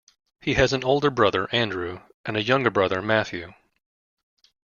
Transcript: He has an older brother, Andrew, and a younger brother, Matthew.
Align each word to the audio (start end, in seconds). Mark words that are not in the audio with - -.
He 0.41 0.55
has 0.55 0.73
an 0.73 0.83
older 0.83 1.11
brother, 1.11 1.47
Andrew, 1.51 2.01
and 2.25 2.35
a 2.35 2.41
younger 2.41 2.71
brother, 2.71 3.03
Matthew. 3.03 3.53